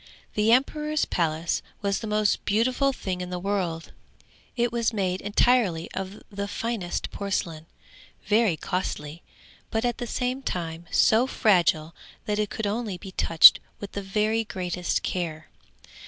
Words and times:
The 0.33 0.51
emperor's 0.51 1.05
palace 1.05 1.61
was 1.83 1.99
the 1.99 2.07
most 2.07 2.43
beautiful 2.43 2.91
thing 2.91 3.21
in 3.21 3.29
the 3.29 3.37
world; 3.37 3.91
it 4.57 4.71
was 4.71 4.91
made 4.91 5.21
entirely 5.21 5.91
of 5.93 6.23
the 6.31 6.47
finest 6.47 7.11
porcelain, 7.11 7.67
very 8.25 8.57
costly, 8.57 9.21
but 9.69 9.85
at 9.85 9.99
the 9.99 10.07
same 10.07 10.41
time 10.41 10.87
so 10.89 11.27
fragile 11.27 11.93
that 12.25 12.39
it 12.39 12.49
could 12.49 12.65
only 12.65 12.97
be 12.97 13.11
touched 13.11 13.59
with 13.79 13.91
the 13.91 14.01
very 14.01 14.43
greatest 14.43 15.03
care. 15.03 15.49